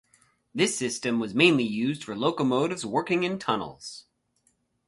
This 0.55 0.75
system 0.75 1.19
was 1.19 1.35
mainly 1.35 1.63
used 1.63 2.03
for 2.03 2.15
locomotives 2.15 2.83
working 2.83 3.23
in 3.23 3.37
tunnels. 3.37 4.07